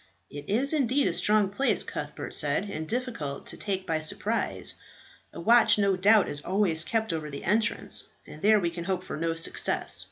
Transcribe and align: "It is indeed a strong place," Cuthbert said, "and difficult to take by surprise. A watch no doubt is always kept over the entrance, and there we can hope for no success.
"It 0.31 0.49
is 0.49 0.73
indeed 0.73 1.05
a 1.05 1.13
strong 1.13 1.49
place," 1.51 1.83
Cuthbert 1.83 2.33
said, 2.33 2.67
"and 2.71 2.87
difficult 2.89 3.45
to 3.45 3.55
take 3.55 3.85
by 3.85 3.99
surprise. 3.99 4.73
A 5.31 5.39
watch 5.39 5.77
no 5.77 5.95
doubt 5.95 6.27
is 6.27 6.41
always 6.41 6.83
kept 6.83 7.13
over 7.13 7.29
the 7.29 7.43
entrance, 7.43 8.05
and 8.25 8.41
there 8.41 8.59
we 8.59 8.71
can 8.71 8.85
hope 8.85 9.03
for 9.03 9.15
no 9.15 9.35
success. 9.35 9.99